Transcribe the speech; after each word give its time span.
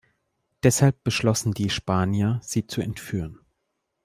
Deshalb 0.63 1.03
beschlossen 1.03 1.53
die 1.53 1.69
Spanier 1.69 2.39
sie 2.41 2.65
zu 2.65 2.81
entführen. 2.81 3.37